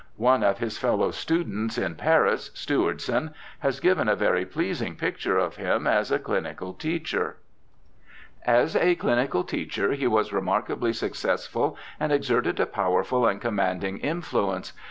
One 0.17 0.41
of 0.41 0.57
his 0.57 0.79
fellow 0.79 1.11
students 1.11 1.77
in 1.77 1.93
Paris, 1.93 2.49
Stewardson, 2.55 3.35
has 3.59 3.79
given 3.79 4.09
a 4.09 4.15
very 4.15 4.47
pleasing 4.47 4.95
picture 4.95 5.37
of 5.37 5.57
him 5.57 5.85
as 5.85 6.11
a 6.11 6.17
chnical 6.17 6.75
teacher: 6.75 7.37
*As 8.43 8.75
a 8.75 8.95
clinical 8.95 9.43
teacher 9.43 9.91
he 9.91 10.07
was 10.07 10.33
remarkably 10.33 10.91
successful 10.91 11.77
and 11.99 12.11
exerted 12.11 12.59
a 12.59 12.65
powerful 12.65 13.27
and 13.27 13.39
commanding 13.39 13.99
influence. 13.99 14.73